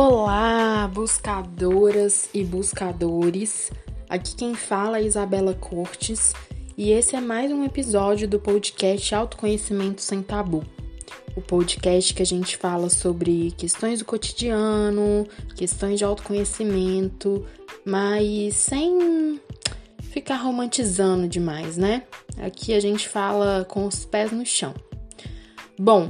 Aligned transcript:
Olá, 0.00 0.86
buscadoras 0.86 2.28
e 2.32 2.44
buscadores. 2.44 3.72
Aqui 4.08 4.36
quem 4.36 4.54
fala 4.54 5.00
é 5.00 5.02
Isabela 5.02 5.54
Cortes 5.54 6.32
e 6.76 6.92
esse 6.92 7.16
é 7.16 7.20
mais 7.20 7.50
um 7.50 7.64
episódio 7.64 8.28
do 8.28 8.38
podcast 8.38 9.12
Autoconhecimento 9.12 10.00
Sem 10.00 10.22
Tabu. 10.22 10.62
O 11.34 11.40
podcast 11.40 12.14
que 12.14 12.22
a 12.22 12.24
gente 12.24 12.56
fala 12.56 12.88
sobre 12.88 13.50
questões 13.58 13.98
do 13.98 14.04
cotidiano, 14.04 15.26
questões 15.56 15.98
de 15.98 16.04
autoconhecimento, 16.04 17.44
mas 17.84 18.54
sem 18.54 19.40
ficar 20.00 20.36
romantizando 20.36 21.26
demais, 21.26 21.76
né? 21.76 22.04
Aqui 22.36 22.72
a 22.72 22.78
gente 22.78 23.08
fala 23.08 23.66
com 23.68 23.84
os 23.84 24.04
pés 24.04 24.30
no 24.30 24.46
chão. 24.46 24.72
Bom, 25.76 26.08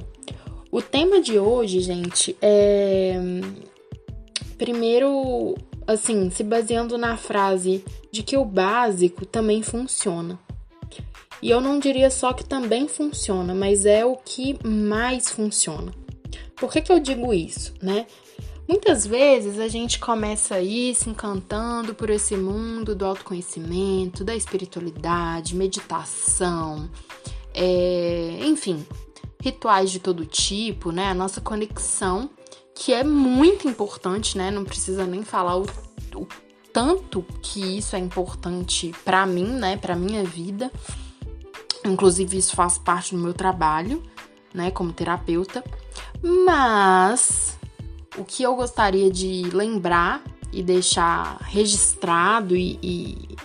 o 0.70 0.82
tema 0.82 1.22
de 1.22 1.38
hoje, 1.38 1.80
gente, 1.80 2.36
é 2.42 3.18
Primeiro, 4.58 5.54
assim, 5.86 6.28
se 6.30 6.42
baseando 6.42 6.98
na 6.98 7.16
frase 7.16 7.84
de 8.10 8.22
que 8.22 8.36
o 8.36 8.44
básico 8.44 9.24
também 9.24 9.62
funciona. 9.62 10.38
E 11.40 11.48
eu 11.48 11.60
não 11.60 11.78
diria 11.78 12.10
só 12.10 12.32
que 12.32 12.44
também 12.44 12.88
funciona, 12.88 13.54
mas 13.54 13.86
é 13.86 14.04
o 14.04 14.16
que 14.16 14.58
mais 14.66 15.30
funciona. 15.30 15.92
Por 16.56 16.72
que, 16.72 16.80
que 16.80 16.92
eu 16.92 16.98
digo 16.98 17.32
isso, 17.32 17.72
né? 17.80 18.06
Muitas 18.66 19.06
vezes 19.06 19.58
a 19.58 19.68
gente 19.68 19.98
começa 19.98 20.56
aí 20.56 20.94
se 20.94 21.08
encantando 21.08 21.94
por 21.94 22.10
esse 22.10 22.36
mundo 22.36 22.94
do 22.94 23.06
autoconhecimento, 23.06 24.24
da 24.24 24.36
espiritualidade, 24.36 25.54
meditação, 25.54 26.90
é, 27.54 28.40
enfim, 28.42 28.84
rituais 29.40 29.90
de 29.90 30.00
todo 30.00 30.26
tipo, 30.26 30.90
né? 30.92 31.06
A 31.06 31.14
nossa 31.14 31.40
conexão 31.40 32.28
que 32.78 32.92
é 32.92 33.02
muito 33.02 33.66
importante, 33.66 34.38
né? 34.38 34.52
Não 34.52 34.64
precisa 34.64 35.04
nem 35.04 35.24
falar 35.24 35.56
o, 35.56 35.66
o 36.14 36.26
tanto 36.72 37.24
que 37.42 37.76
isso 37.76 37.96
é 37.96 37.98
importante 37.98 38.94
para 39.04 39.26
mim, 39.26 39.46
né? 39.46 39.76
Para 39.76 39.96
minha 39.96 40.22
vida. 40.22 40.70
Inclusive, 41.84 42.38
isso 42.38 42.54
faz 42.54 42.78
parte 42.78 43.16
do 43.16 43.20
meu 43.20 43.34
trabalho, 43.34 44.00
né? 44.54 44.70
Como 44.70 44.92
terapeuta. 44.92 45.64
Mas 46.22 47.58
o 48.16 48.24
que 48.24 48.44
eu 48.44 48.54
gostaria 48.54 49.10
de 49.10 49.50
lembrar 49.52 50.22
e 50.52 50.62
deixar 50.62 51.36
registrado 51.40 52.56
e, 52.56 52.78
e, 52.80 53.36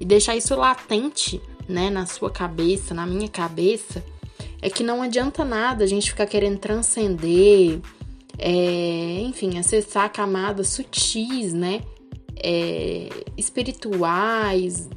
e 0.00 0.04
deixar 0.04 0.36
isso 0.36 0.54
latente, 0.54 1.42
né? 1.68 1.90
Na 1.90 2.06
sua 2.06 2.30
cabeça, 2.30 2.94
na 2.94 3.04
minha 3.04 3.28
cabeça, 3.28 4.04
é 4.62 4.70
que 4.70 4.84
não 4.84 5.02
adianta 5.02 5.44
nada 5.44 5.82
a 5.82 5.88
gente 5.88 6.10
ficar 6.10 6.26
querendo 6.26 6.58
transcender 6.58 7.80
é, 8.38 9.20
enfim, 9.20 9.58
acessar 9.58 10.12
camadas 10.12 10.68
sutis, 10.68 11.52
né? 11.52 11.82
É, 12.42 13.08
espirituais, 13.36 14.88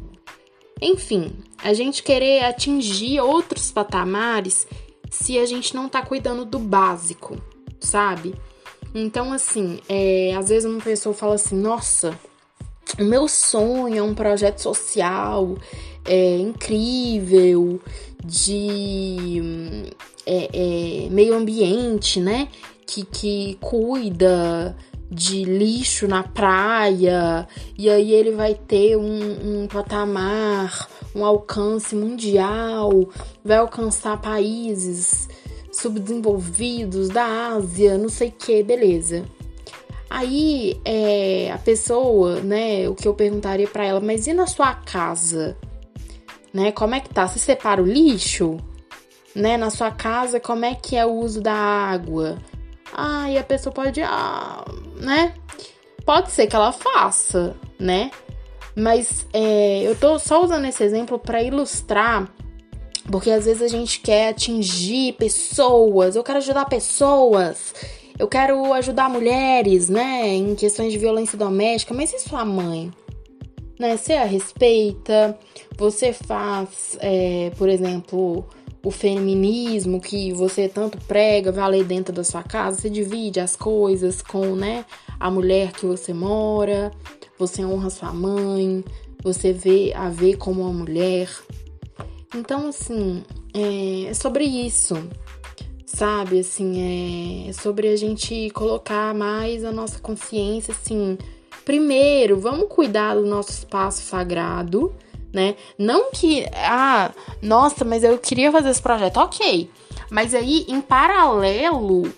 enfim, 0.82 1.34
a 1.58 1.73
gente 1.73 2.02
querer 2.02 2.44
atingir 2.45 3.20
outros 3.20 3.72
patamares 3.72 4.66
se 5.10 5.38
a 5.38 5.45
gente 5.45 5.76
não 5.76 5.90
tá 5.90 6.02
cuidando 6.02 6.45
do 6.45 6.60
básico, 6.60 7.38
sabe? 7.80 8.34
Então, 8.94 9.34
assim, 9.34 9.80
é, 9.90 10.34
às 10.36 10.50
vezes 10.50 10.70
uma 10.70 10.82
pessoa 10.82 11.14
fala 11.14 11.36
assim: 11.36 11.56
nossa, 11.56 12.17
o 12.98 13.04
meu 13.04 13.28
sonho 13.28 13.98
é 13.98 14.02
um 14.02 14.16
projeto 14.16 14.60
social 14.60 15.58
é, 16.06 16.38
incrível 16.38 17.80
de 18.23 19.94
é, 20.26 20.50
é, 21.06 21.10
meio 21.10 21.36
ambiente, 21.36 22.20
né? 22.20 22.48
Que, 22.90 23.06
que 23.06 23.58
cuida 23.62 24.76
de 25.12 25.44
lixo 25.44 26.08
na 26.08 26.23
praia, 26.23 27.48
e 27.78 27.90
aí 27.90 28.14
ele 28.14 28.32
vai 28.32 28.56
ter 28.56 28.95
um, 28.95 29.61
um 29.64 29.67
patamar, 29.67 30.88
um 31.16 31.23
alcance 31.23 31.95
mundial, 31.95 32.92
vai 33.44 33.58
alcançar 33.58 34.20
países 34.20 35.28
subdesenvolvidos 35.72 37.10
da 37.10 37.54
Ásia, 37.54 37.98
não 37.98 38.10
sei 38.10 38.30
o 38.30 38.32
que, 38.32 38.64
beleza. 38.64 39.23
Aí 40.10 40.80
é, 40.83 41.52
a 41.52 41.58
pessoa, 41.60 42.42
né, 42.42 42.89
o 42.89 42.95
que 42.95 43.08
eu 43.08 43.14
perguntaria 43.14 43.67
para 43.67 43.86
ela, 43.86 43.99
mas 43.99 44.26
e 44.26 44.33
na 44.33 44.48
sua 44.48 44.73
casa? 44.73 45.55
Né, 46.52 46.72
como 46.72 46.95
é 46.95 46.99
que 46.99 47.10
tá? 47.10 47.28
Você 47.28 47.38
separa 47.38 47.82
o 47.82 47.86
lixo? 47.86 48.58
Né, 49.36 49.58
na 49.58 49.70
sua 49.70 49.92
casa, 49.92 50.39
como 50.39 50.66
é 50.66 50.73
que 50.73 50.95
é 50.95 51.05
o 51.05 51.11
uso 51.11 51.39
da 51.39 51.54
água? 51.54 52.39
Ah, 53.02 53.32
e 53.32 53.37
a 53.37 53.43
pessoa 53.45 53.73
pode, 53.73 54.02
ah, 54.02 54.65
né? 54.98 55.33
Pode 56.05 56.32
ser 56.32 56.48
que 56.48 56.55
ela 56.55 56.73
faça, 56.73 57.55
né? 57.80 58.11
Mas 58.76 59.26
é, 59.32 59.83
eu 59.83 59.95
tô 59.95 60.20
só 60.20 60.43
usando 60.43 60.65
esse 60.65 60.83
exemplo 60.83 61.17
para 61.17 61.42
ilustrar, 61.42 62.30
porque 63.10 63.32
às 63.32 63.45
vezes 63.45 63.61
a 63.61 63.70
gente 63.70 64.02
quer 64.02 64.27
atingir 64.27 65.14
pessoas, 65.14 66.17
eu 66.17 66.23
quero 66.26 66.39
ajudar 66.39 66.65
pessoas, 66.65 67.73
eu 68.17 68.27
quero 68.27 68.73
ajudar 68.73 69.10
mulheres, 69.10 69.87
né, 69.87 70.27
em 70.36 70.54
questões 70.54 70.92
de 70.92 70.98
violência 70.98 71.37
doméstica, 71.37 71.93
mas 71.93 72.14
e 72.14 72.20
sua 72.20 72.43
mãe? 72.43 72.92
Né, 73.80 73.95
você 73.95 74.14
a 74.14 74.26
respeita, 74.26 75.39
você 75.77 76.11
faz, 76.11 76.98
é, 76.99 77.49
por 77.58 77.70
exemplo, 77.70 78.45
o 78.84 78.92
feminismo 78.92 80.00
que 80.00 80.32
você 80.32 80.70
tanto 80.70 80.98
prega 81.06 81.52
valer 81.52 81.84
dentro 81.84 82.14
da 82.14 82.23
sua 82.23 82.44
casa, 82.44 82.82
você 82.82 82.90
divide 82.90 83.40
as 83.40 83.56
coisas 83.56 84.22
com, 84.22 84.56
né, 84.56 84.86
a 85.20 85.30
mulher 85.30 85.73
que 85.73 85.86
você 85.86 86.14
mora, 86.14 86.92
você 87.38 87.66
honra 87.66 87.90
sua 87.90 88.14
mãe, 88.14 88.84
você 89.22 89.52
vê 89.52 89.94
a 89.94 90.10
ver 90.10 90.38
como 90.38 90.62
uma 90.62 90.73
mulher. 90.73 91.30
Então, 92.36 92.67
assim, 92.67 93.23
é, 93.54 94.10
é 94.10 94.14
sobre 94.14 94.45
isso, 94.45 94.96
sabe? 95.86 96.40
Assim, 96.40 97.46
é, 97.46 97.50
é 97.50 97.54
sobre 97.54 97.90
a 97.90 97.96
gente 97.96 98.50
colocar 98.52 99.14
mais 99.14 99.66
a 99.66 99.72
nossa 99.72 100.00
consciência, 100.00 100.73
assim. 100.73 101.17
Primeiro, 101.66 102.40
vamos 102.40 102.67
cuidar 102.70 103.16
do 103.16 103.26
nosso 103.26 103.52
espaço 103.52 104.02
sagrado, 104.02 104.94
né? 105.34 105.56
Não 105.78 106.12
que, 106.12 106.45
ah, 106.54 107.12
nossa, 107.42 107.86
mas 107.86 108.04
eu 108.04 108.17
queria 108.17 108.52
fazer 108.52 108.70
esse 108.70 108.82
projeto, 108.82 109.17
ok. 109.17 109.70
Mas 110.10 110.34
aí, 110.34 110.66
em 110.67 110.82
paralelo, 110.82 112.12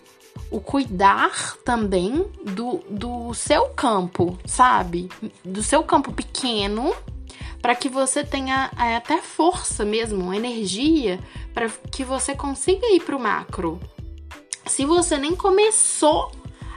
o 0.50 0.60
cuidar 0.60 1.58
também 1.64 2.26
do, 2.44 2.82
do 2.90 3.34
seu 3.34 3.70
campo, 3.70 4.38
sabe? 4.46 5.10
Do 5.44 5.64
seu 5.64 5.84
campo 5.84 6.12
pequeno, 6.12 6.94
para 7.62 7.76
que 7.76 7.88
você 7.88 8.24
tenha 8.24 8.72
é, 8.78 8.96
até 8.96 9.22
força 9.22 9.86
mesmo, 9.86 10.34
energia, 10.34 11.20
para 11.54 11.70
que 11.70 12.04
você 12.04 12.36
consiga 12.36 12.86
ir 12.88 13.02
para 13.02 13.16
o 13.16 13.20
macro. 13.20 13.80
Se 14.66 14.86
você 14.86 15.18
nem 15.18 15.36
começou 15.36 16.32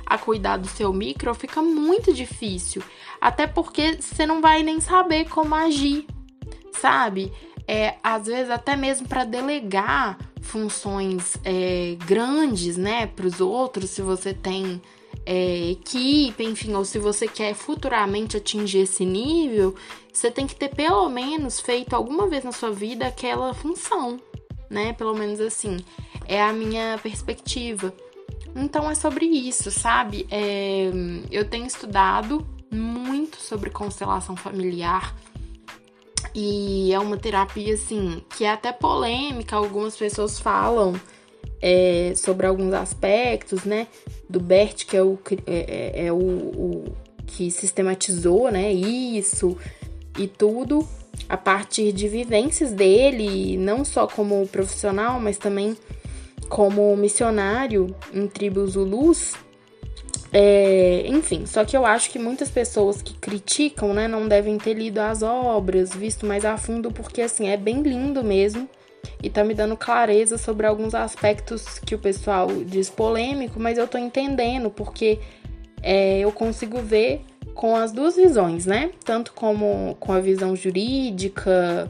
a 0.06 0.18
cuidar 0.18 0.58
do 0.58 0.68
seu 0.68 0.92
micro, 0.92 1.34
fica 1.34 1.62
muito 1.62 2.12
difícil. 2.12 2.82
Até 3.20 3.46
porque 3.46 3.98
você 4.00 4.26
não 4.26 4.40
vai 4.40 4.62
nem 4.62 4.80
saber 4.80 5.28
como 5.28 5.54
agir 5.54 6.06
sabe? 6.84 7.32
É, 7.66 7.94
às 8.02 8.26
vezes 8.26 8.50
até 8.50 8.76
mesmo 8.76 9.08
para 9.08 9.24
delegar 9.24 10.18
funções 10.42 11.38
é, 11.42 11.96
grandes, 12.06 12.76
né, 12.76 13.06
para 13.06 13.26
os 13.26 13.40
outros, 13.40 13.88
se 13.88 14.02
você 14.02 14.34
tem 14.34 14.82
é, 15.24 15.70
equipe, 15.70 16.44
enfim, 16.44 16.74
ou 16.74 16.84
se 16.84 16.98
você 16.98 17.26
quer 17.26 17.54
futuramente 17.54 18.36
atingir 18.36 18.80
esse 18.80 19.06
nível, 19.06 19.74
você 20.12 20.30
tem 20.30 20.46
que 20.46 20.54
ter 20.54 20.74
pelo 20.74 21.08
menos 21.08 21.58
feito 21.58 21.96
alguma 21.96 22.28
vez 22.28 22.44
na 22.44 22.52
sua 22.52 22.70
vida 22.70 23.06
aquela 23.06 23.54
função, 23.54 24.20
né? 24.68 24.92
Pelo 24.92 25.14
menos 25.14 25.40
assim, 25.40 25.78
é 26.28 26.42
a 26.42 26.52
minha 26.52 27.00
perspectiva. 27.02 27.94
Então 28.54 28.90
é 28.90 28.94
sobre 28.94 29.24
isso, 29.24 29.70
sabe? 29.70 30.26
É, 30.30 30.90
eu 31.30 31.48
tenho 31.48 31.66
estudado 31.66 32.46
muito 32.70 33.40
sobre 33.40 33.70
constelação 33.70 34.36
familiar 34.36 35.14
e 36.34 36.92
é 36.92 36.98
uma 36.98 37.16
terapia, 37.16 37.74
assim, 37.74 38.22
que 38.36 38.44
é 38.44 38.50
até 38.50 38.72
polêmica. 38.72 39.56
Algumas 39.56 39.96
pessoas 39.96 40.40
falam 40.40 40.94
é, 41.62 42.12
sobre 42.16 42.46
alguns 42.46 42.72
aspectos, 42.72 43.64
né? 43.64 43.86
Do 44.28 44.40
Bert, 44.40 44.84
que 44.86 44.96
é 44.96 45.02
o, 45.02 45.18
é, 45.46 46.00
é, 46.02 46.06
é 46.06 46.12
o, 46.12 46.16
o 46.16 46.96
que 47.26 47.50
sistematizou, 47.50 48.50
né? 48.50 48.72
Isso 48.72 49.56
e 50.18 50.26
tudo 50.26 50.86
a 51.28 51.36
partir 51.36 51.92
de 51.92 52.08
vivências 52.08 52.72
dele, 52.72 53.56
não 53.56 53.84
só 53.84 54.06
como 54.06 54.46
profissional, 54.48 55.20
mas 55.20 55.38
também 55.38 55.76
como 56.48 56.96
missionário 56.96 57.94
em 58.12 58.26
tribos 58.26 58.72
Zulus. 58.72 59.34
É, 60.36 61.06
enfim, 61.06 61.46
só 61.46 61.64
que 61.64 61.76
eu 61.76 61.86
acho 61.86 62.10
que 62.10 62.18
muitas 62.18 62.50
pessoas 62.50 63.00
que 63.00 63.14
criticam, 63.14 63.94
né, 63.94 64.08
não 64.08 64.26
devem 64.26 64.58
ter 64.58 64.74
lido 64.74 64.98
as 64.98 65.22
obras, 65.22 65.94
visto 65.94 66.26
mais 66.26 66.44
a 66.44 66.56
fundo, 66.56 66.90
porque 66.90 67.22
assim, 67.22 67.46
é 67.46 67.56
bem 67.56 67.82
lindo 67.82 68.24
mesmo 68.24 68.68
e 69.22 69.30
tá 69.30 69.44
me 69.44 69.54
dando 69.54 69.76
clareza 69.76 70.36
sobre 70.36 70.66
alguns 70.66 70.92
aspectos 70.92 71.78
que 71.78 71.94
o 71.94 71.98
pessoal 72.00 72.48
diz 72.66 72.90
polêmico, 72.90 73.60
mas 73.60 73.78
eu 73.78 73.86
tô 73.86 73.96
entendendo, 73.96 74.70
porque 74.70 75.20
é, 75.80 76.18
eu 76.18 76.32
consigo 76.32 76.80
ver 76.80 77.20
com 77.54 77.76
as 77.76 77.92
duas 77.92 78.16
visões, 78.16 78.66
né? 78.66 78.90
Tanto 79.04 79.32
como 79.34 79.94
com 80.00 80.10
a 80.10 80.18
visão 80.18 80.56
jurídica, 80.56 81.88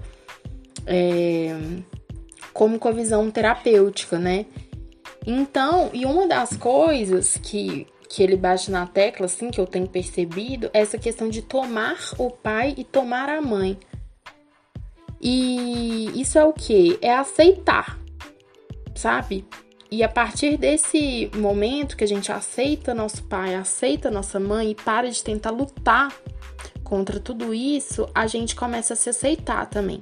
é, 0.86 1.56
como 2.52 2.78
com 2.78 2.88
a 2.88 2.92
visão 2.92 3.30
terapêutica, 3.30 4.18
né? 4.18 4.44
Então, 5.26 5.88
e 5.94 6.04
uma 6.04 6.26
das 6.26 6.54
coisas 6.54 7.38
que, 7.42 7.86
que 8.14 8.22
ele 8.22 8.36
bate 8.36 8.70
na 8.70 8.86
tecla, 8.86 9.26
assim, 9.26 9.50
que 9.50 9.60
eu 9.60 9.66
tenho 9.66 9.88
percebido, 9.88 10.70
é 10.72 10.80
essa 10.80 10.96
questão 10.96 11.28
de 11.28 11.42
tomar 11.42 11.98
o 12.16 12.30
pai 12.30 12.72
e 12.78 12.84
tomar 12.84 13.28
a 13.28 13.40
mãe. 13.40 13.76
E 15.20 16.12
isso 16.20 16.38
é 16.38 16.44
o 16.44 16.52
que? 16.52 16.96
É 17.02 17.12
aceitar, 17.12 17.98
sabe? 18.94 19.44
E 19.90 20.04
a 20.04 20.08
partir 20.08 20.56
desse 20.56 21.28
momento 21.34 21.96
que 21.96 22.04
a 22.04 22.06
gente 22.06 22.30
aceita 22.30 22.94
nosso 22.94 23.24
pai, 23.24 23.56
aceita 23.56 24.12
nossa 24.12 24.38
mãe 24.38 24.70
e 24.70 24.74
para 24.76 25.10
de 25.10 25.22
tentar 25.22 25.50
lutar 25.50 26.14
contra 26.84 27.18
tudo 27.18 27.52
isso, 27.52 28.08
a 28.14 28.28
gente 28.28 28.54
começa 28.54 28.94
a 28.94 28.96
se 28.96 29.10
aceitar 29.10 29.66
também. 29.66 30.00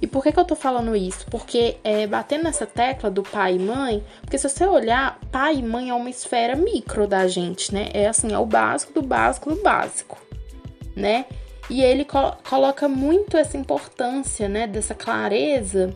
E 0.00 0.06
por 0.06 0.22
que, 0.22 0.32
que 0.32 0.38
eu 0.38 0.44
tô 0.44 0.54
falando 0.54 0.96
isso? 0.96 1.26
Porque 1.30 1.76
é, 1.84 2.06
batendo 2.06 2.44
nessa 2.44 2.66
tecla 2.66 3.10
do 3.10 3.22
pai 3.22 3.56
e 3.56 3.58
mãe, 3.58 4.04
porque 4.22 4.38
se 4.38 4.48
você 4.48 4.66
olhar, 4.66 5.18
pai 5.30 5.56
e 5.56 5.62
mãe 5.62 5.90
é 5.90 5.94
uma 5.94 6.10
esfera 6.10 6.56
micro 6.56 7.06
da 7.06 7.26
gente, 7.28 7.72
né? 7.72 7.90
É 7.92 8.08
assim, 8.08 8.32
é 8.32 8.38
o 8.38 8.46
básico 8.46 8.92
do 8.92 9.02
básico 9.02 9.54
do 9.54 9.62
básico, 9.62 10.18
né? 10.96 11.26
E 11.68 11.82
ele 11.82 12.04
co 12.04 12.32
coloca 12.48 12.88
muito 12.88 13.36
essa 13.36 13.56
importância, 13.56 14.48
né, 14.48 14.66
dessa 14.66 14.92
clareza 14.92 15.94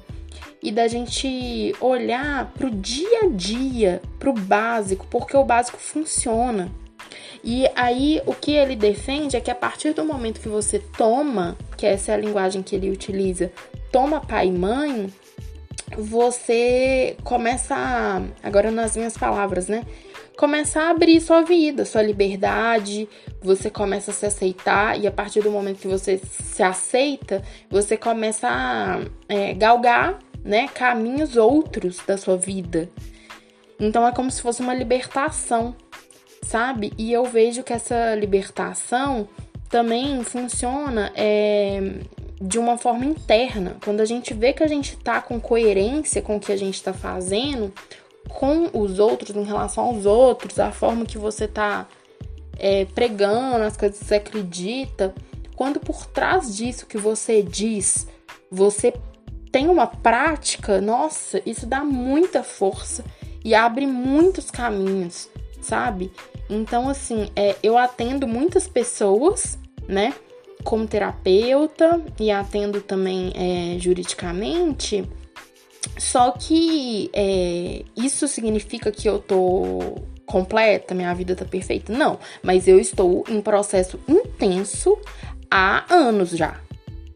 e 0.62 0.70
da 0.70 0.86
gente 0.86 1.74
olhar 1.80 2.52
pro 2.52 2.70
dia 2.70 3.24
a 3.24 3.28
dia, 3.28 4.00
pro 4.18 4.32
básico, 4.32 5.06
porque 5.10 5.36
o 5.36 5.44
básico 5.44 5.78
funciona. 5.78 6.70
E 7.44 7.68
aí 7.76 8.22
o 8.24 8.32
que 8.32 8.52
ele 8.52 8.74
defende 8.74 9.36
é 9.36 9.40
que 9.40 9.50
a 9.50 9.54
partir 9.54 9.92
do 9.92 10.02
momento 10.02 10.40
que 10.40 10.48
você 10.48 10.78
toma, 10.78 11.58
que 11.76 11.84
essa 11.84 12.12
é 12.12 12.14
a 12.14 12.18
linguagem 12.18 12.62
que 12.62 12.74
ele 12.74 12.90
utiliza, 12.90 13.52
toma 13.92 14.18
pai 14.18 14.46
e 14.46 14.52
mãe, 14.52 15.12
você 15.98 17.18
começa 17.22 17.74
a, 17.76 18.22
agora 18.42 18.70
nas 18.70 18.96
minhas 18.96 19.18
palavras, 19.18 19.68
né? 19.68 19.84
Começa 20.38 20.80
a 20.80 20.90
abrir 20.90 21.20
sua 21.20 21.42
vida, 21.42 21.84
sua 21.84 22.02
liberdade, 22.02 23.06
você 23.42 23.68
começa 23.68 24.10
a 24.10 24.14
se 24.14 24.24
aceitar 24.24 24.98
e 24.98 25.06
a 25.06 25.12
partir 25.12 25.42
do 25.42 25.50
momento 25.50 25.80
que 25.80 25.86
você 25.86 26.18
se 26.18 26.62
aceita, 26.62 27.42
você 27.70 27.94
começa 27.94 28.48
a 28.48 29.00
é, 29.28 29.52
galgar, 29.52 30.18
né, 30.42 30.66
caminhos 30.68 31.36
outros 31.36 31.98
da 32.06 32.16
sua 32.16 32.38
vida. 32.38 32.88
Então 33.78 34.06
é 34.06 34.12
como 34.12 34.30
se 34.30 34.40
fosse 34.40 34.60
uma 34.60 34.74
libertação 34.74 35.76
sabe? 36.46 36.92
E 36.96 37.12
eu 37.12 37.24
vejo 37.24 37.62
que 37.62 37.72
essa 37.72 38.14
libertação 38.14 39.28
também 39.68 40.22
funciona 40.22 41.10
é, 41.14 41.98
de 42.40 42.58
uma 42.58 42.78
forma 42.78 43.04
interna. 43.04 43.76
Quando 43.84 44.00
a 44.00 44.04
gente 44.04 44.32
vê 44.34 44.52
que 44.52 44.62
a 44.62 44.68
gente 44.68 44.96
tá 44.96 45.20
com 45.20 45.40
coerência 45.40 46.22
com 46.22 46.36
o 46.36 46.40
que 46.40 46.52
a 46.52 46.56
gente 46.56 46.82
tá 46.82 46.92
fazendo, 46.92 47.72
com 48.28 48.70
os 48.72 48.98
outros, 48.98 49.36
em 49.36 49.44
relação 49.44 49.84
aos 49.84 50.06
outros, 50.06 50.58
a 50.58 50.70
forma 50.70 51.04
que 51.04 51.18
você 51.18 51.48
tá 51.48 51.86
é, 52.58 52.84
pregando, 52.84 53.64
as 53.64 53.76
coisas 53.76 53.98
que 53.98 54.04
você 54.04 54.14
acredita, 54.16 55.14
quando 55.56 55.80
por 55.80 56.06
trás 56.06 56.54
disso 56.54 56.86
que 56.86 56.98
você 56.98 57.42
diz, 57.42 58.06
você 58.50 58.92
tem 59.50 59.68
uma 59.68 59.86
prática, 59.86 60.80
nossa, 60.80 61.40
isso 61.46 61.66
dá 61.66 61.84
muita 61.84 62.42
força 62.42 63.04
e 63.44 63.54
abre 63.54 63.86
muitos 63.86 64.50
caminhos, 64.50 65.28
sabe? 65.60 66.10
Então, 66.48 66.88
assim, 66.88 67.30
é, 67.34 67.56
eu 67.62 67.78
atendo 67.78 68.26
muitas 68.26 68.68
pessoas, 68.68 69.58
né? 69.88 70.14
Como 70.62 70.86
terapeuta 70.86 72.00
e 72.18 72.30
atendo 72.30 72.80
também 72.80 73.32
é, 73.34 73.78
juridicamente. 73.78 75.08
Só 75.98 76.32
que 76.32 77.10
é, 77.12 77.84
isso 77.96 78.26
significa 78.26 78.90
que 78.90 79.08
eu 79.08 79.18
tô 79.18 80.02
completa, 80.26 80.94
minha 80.94 81.14
vida 81.14 81.36
tá 81.36 81.44
perfeita? 81.44 81.92
Não, 81.92 82.18
mas 82.42 82.66
eu 82.66 82.80
estou 82.80 83.24
em 83.28 83.40
processo 83.40 84.00
intenso 84.08 84.98
há 85.50 85.84
anos 85.94 86.30
já, 86.30 86.60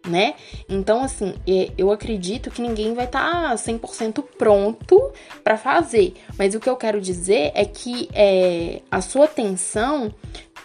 né? 0.07 0.35
Então, 0.69 1.03
assim, 1.03 1.35
eu 1.77 1.91
acredito 1.91 2.51
que 2.51 2.63
ninguém 2.63 2.95
vai 2.95 3.05
estar 3.07 3.51
tá 3.51 3.55
100% 3.55 4.23
pronto 4.37 5.13
para 5.43 5.57
fazer. 5.57 6.15
Mas 6.39 6.55
o 6.55 6.61
que 6.61 6.69
eu 6.69 6.77
quero 6.77 7.01
dizer 7.01 7.53
é 7.55 7.65
que 7.65 8.09
é, 8.13 8.83
a 8.91 9.01
sua 9.01 9.25
atenção 9.25 10.15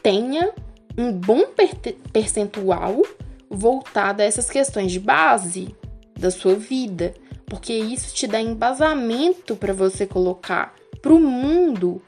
tenha 0.02 0.54
um 0.98 1.12
bom 1.12 1.46
percentual 2.12 3.02
voltado 3.50 4.22
a 4.22 4.26
essas 4.26 4.50
questões 4.50 4.92
de 4.92 5.00
base 5.00 5.76
da 6.18 6.32
sua 6.32 6.56
vida, 6.56 7.14
porque 7.46 7.74
isso 7.74 8.14
te 8.14 8.28
dá 8.28 8.40
embasamento 8.40 9.56
para 9.56 9.74
você 9.74 10.06
colocar 10.06 10.74
para 11.02 11.14
o 11.14 11.20
mundo 11.20 12.02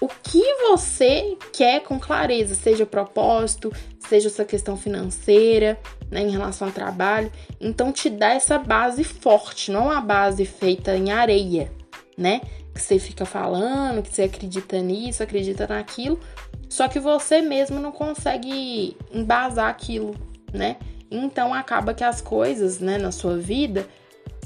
o 0.00 0.08
que 0.08 0.42
você 0.68 1.36
quer 1.52 1.82
com 1.82 1.98
clareza, 1.98 2.54
seja 2.54 2.84
propósito, 2.84 3.72
seja 3.98 4.28
essa 4.28 4.44
questão 4.44 4.76
financeira, 4.76 5.78
né, 6.10 6.22
em 6.22 6.30
relação 6.30 6.68
ao 6.68 6.74
trabalho. 6.74 7.30
Então 7.60 7.92
te 7.92 8.08
dá 8.08 8.30
essa 8.34 8.58
base 8.58 9.04
forte, 9.04 9.70
não 9.70 9.90
a 9.90 10.00
base 10.00 10.44
feita 10.44 10.96
em 10.96 11.10
areia, 11.10 11.70
né? 12.16 12.40
Que 12.74 12.80
você 12.80 12.98
fica 12.98 13.24
falando, 13.24 14.02
que 14.02 14.14
você 14.14 14.22
acredita 14.22 14.80
nisso, 14.80 15.22
acredita 15.22 15.66
naquilo, 15.66 16.20
só 16.68 16.88
que 16.88 16.98
você 16.98 17.40
mesmo 17.40 17.78
não 17.80 17.92
consegue 17.92 18.96
embasar 19.12 19.68
aquilo, 19.68 20.14
né? 20.52 20.76
Então 21.10 21.54
acaba 21.54 21.94
que 21.94 22.04
as 22.04 22.20
coisas, 22.20 22.80
né, 22.80 22.98
na 22.98 23.12
sua 23.12 23.36
vida 23.36 23.86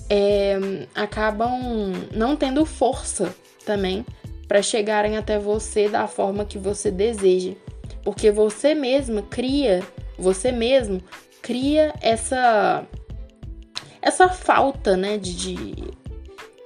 é, 0.08 0.58
acabam 0.94 1.92
não 2.12 2.36
tendo 2.36 2.66
força 2.66 3.34
também 3.64 4.04
para 4.46 4.62
chegarem 4.62 5.16
até 5.16 5.38
você 5.38 5.88
da 5.88 6.06
forma 6.06 6.44
que 6.44 6.58
você 6.58 6.90
deseja. 6.90 7.52
Porque 8.02 8.30
você 8.30 8.74
mesma 8.74 9.22
cria, 9.22 9.82
você 10.18 10.50
mesmo 10.50 11.00
cria 11.50 11.92
essa 12.00 12.86
essa 14.00 14.28
falta, 14.28 14.96
né, 14.96 15.18
de, 15.18 15.56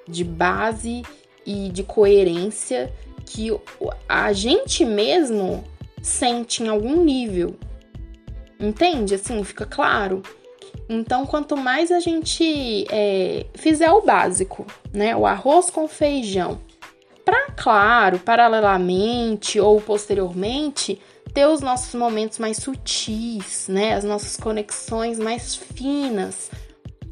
de 0.06 0.22
base 0.22 1.02
e 1.46 1.70
de 1.70 1.82
coerência 1.82 2.92
que 3.24 3.50
a 4.06 4.30
gente 4.34 4.84
mesmo 4.84 5.64
sente 6.02 6.62
em 6.62 6.68
algum 6.68 7.02
nível. 7.02 7.56
Entende? 8.60 9.14
Assim, 9.14 9.42
fica 9.42 9.64
claro. 9.64 10.22
Então, 10.86 11.24
quanto 11.24 11.56
mais 11.56 11.90
a 11.90 11.98
gente 11.98 12.84
é, 12.90 13.46
fizer 13.54 13.90
o 13.90 14.02
básico, 14.02 14.66
né? 14.92 15.16
O 15.16 15.26
arroz 15.26 15.70
com 15.70 15.88
feijão, 15.88 16.60
para, 17.24 17.46
claro, 17.52 18.18
paralelamente 18.18 19.58
ou 19.58 19.80
posteriormente, 19.80 21.00
ter 21.34 21.46
os 21.46 21.60
nossos 21.60 21.92
momentos 21.94 22.38
mais 22.38 22.58
sutis, 22.58 23.66
né? 23.68 23.94
As 23.94 24.04
nossas 24.04 24.36
conexões 24.36 25.18
mais 25.18 25.56
finas, 25.56 26.48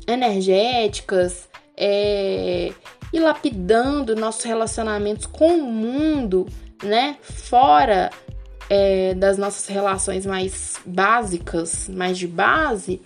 energéticas, 0.07 1.49
é, 1.77 2.73
e 3.13 3.19
lapidando 3.19 4.15
nossos 4.15 4.45
relacionamentos 4.45 5.27
com 5.27 5.59
o 5.59 5.63
mundo, 5.65 6.47
né? 6.83 7.17
Fora 7.21 8.11
é, 8.71 9.13
das 9.15 9.37
nossas 9.37 9.67
relações 9.67 10.25
mais 10.25 10.81
básicas, 10.87 11.89
mais 11.89 12.17
de 12.17 12.29
base, 12.29 13.03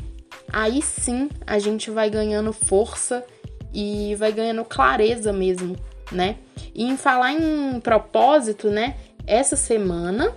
aí 0.52 0.82
sim 0.82 1.30
a 1.46 1.58
gente 1.58 1.90
vai 1.90 2.10
ganhando 2.10 2.52
força 2.52 3.24
e 3.72 4.14
vai 4.16 4.32
ganhando 4.32 4.64
clareza 4.64 5.32
mesmo, 5.32 5.76
né? 6.12 6.36
E 6.74 6.84
em 6.84 6.96
falar 6.96 7.32
em 7.32 7.80
propósito, 7.80 8.68
né? 8.68 8.96
Essa 9.26 9.56
semana, 9.56 10.32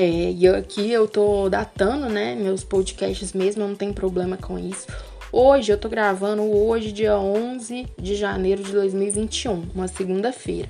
é, 0.00 0.30
e 0.30 0.46
aqui 0.46 0.92
eu 0.92 1.08
tô 1.08 1.48
datando, 1.48 2.08
né? 2.08 2.36
Meus 2.36 2.62
podcasts 2.62 3.32
mesmo, 3.32 3.64
eu 3.64 3.68
não 3.68 3.74
tenho 3.74 3.92
problema 3.92 4.36
com 4.36 4.56
isso. 4.56 4.86
Hoje 5.32 5.72
eu 5.72 5.76
tô 5.76 5.88
gravando 5.88 6.42
hoje, 6.42 6.92
dia 6.92 7.18
11 7.18 7.84
de 7.98 8.14
janeiro 8.14 8.62
de 8.62 8.70
2021, 8.70 9.70
uma 9.74 9.88
segunda-feira. 9.88 10.68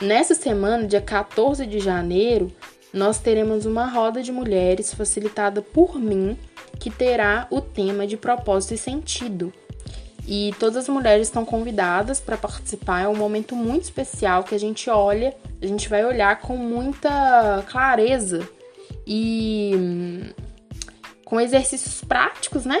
Nessa 0.00 0.36
semana, 0.36 0.86
dia 0.86 1.00
14 1.00 1.66
de 1.66 1.80
janeiro, 1.80 2.46
nós 2.94 3.18
teremos 3.18 3.66
uma 3.66 3.86
roda 3.86 4.22
de 4.22 4.30
mulheres 4.30 4.94
facilitada 4.94 5.60
por 5.60 5.98
mim, 5.98 6.38
que 6.78 6.90
terá 6.90 7.48
o 7.50 7.60
tema 7.60 8.06
de 8.06 8.16
propósito 8.16 8.74
e 8.74 8.78
sentido. 8.78 9.52
E 10.28 10.54
todas 10.60 10.76
as 10.76 10.88
mulheres 10.88 11.26
estão 11.26 11.44
convidadas 11.44 12.20
para 12.20 12.36
participar. 12.36 13.02
É 13.02 13.08
um 13.08 13.16
momento 13.16 13.56
muito 13.56 13.82
especial 13.82 14.44
que 14.44 14.54
a 14.54 14.60
gente 14.60 14.88
olha, 14.88 15.34
a 15.60 15.66
gente 15.66 15.88
vai 15.88 16.04
olhar 16.04 16.40
com 16.40 16.56
muita 16.56 17.64
clareza 17.68 18.48
e 19.12 19.72
hum, 19.74 20.30
com 21.24 21.40
exercícios 21.40 22.04
práticos, 22.04 22.64
né? 22.64 22.80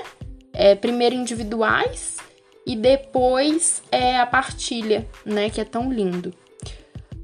É, 0.52 0.76
primeiro 0.76 1.16
individuais 1.16 2.18
e 2.64 2.76
depois 2.76 3.82
é 3.90 4.16
a 4.16 4.26
partilha, 4.26 5.08
né? 5.26 5.50
Que 5.50 5.60
é 5.60 5.64
tão 5.64 5.92
lindo. 5.92 6.32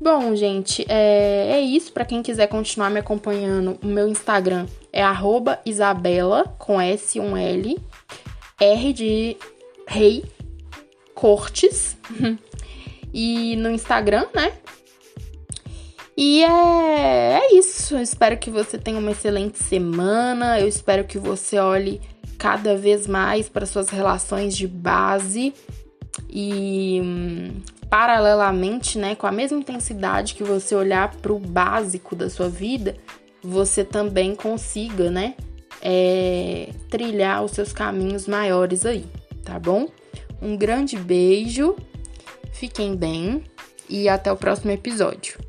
Bom, 0.00 0.34
gente, 0.34 0.84
é, 0.88 1.52
é 1.52 1.60
isso. 1.60 1.92
Para 1.92 2.04
quem 2.04 2.20
quiser 2.20 2.48
continuar 2.48 2.90
me 2.90 2.98
acompanhando, 2.98 3.78
o 3.80 3.86
meu 3.86 4.08
Instagram 4.08 4.66
é 4.92 5.02
Isabela, 5.64 6.44
com 6.58 6.80
S, 6.80 7.20
um 7.20 7.36
L, 7.36 7.78
R 8.60 8.92
de 8.92 9.36
Rei 9.86 10.25
Cortes. 11.14 11.96
e 13.14 13.54
no 13.56 13.70
Instagram, 13.70 14.26
né? 14.34 14.52
E 16.16 16.42
é, 16.42 17.40
é 17.40 17.54
isso. 17.54 17.94
Eu 17.94 18.02
espero 18.02 18.38
que 18.38 18.50
você 18.50 18.78
tenha 18.78 18.99
uma 18.99 19.11
excelente 19.11 19.62
semana. 19.62 20.58
Eu 20.58 20.66
espero 20.66 21.04
que 21.04 21.18
você 21.18 21.58
olhe 21.58 22.00
cada 22.38 22.76
vez 22.76 23.06
mais 23.06 23.49
para 23.49 23.66
suas 23.66 23.90
relações 23.90 24.56
de 24.56 24.66
base 24.66 25.52
e 26.28 27.00
hum, 27.02 27.61
paralelamente, 27.88 28.99
né, 28.99 29.14
com 29.14 29.26
a 29.26 29.32
mesma 29.32 29.58
intensidade 29.58 30.35
que 30.35 30.44
você 30.44 30.75
olhar 30.75 31.14
para 31.16 31.32
o 31.32 31.38
básico 31.38 32.14
da 32.14 32.28
sua 32.28 32.49
vida, 32.49 32.96
você 33.42 33.85
também 33.85 34.35
consiga, 34.35 35.11
né, 35.11 35.35
é, 35.80 36.70
trilhar 36.90 37.44
os 37.44 37.52
seus 37.52 37.73
caminhos 37.73 38.26
maiores 38.26 38.85
aí, 38.85 39.04
tá 39.44 39.58
bom? 39.58 39.88
Um 40.40 40.56
grande 40.56 40.96
beijo, 40.96 41.76
fiquem 42.52 42.96
bem 42.96 43.44
e 43.88 44.08
até 44.08 44.30
o 44.32 44.37
próximo 44.37 44.73
episódio. 44.73 45.45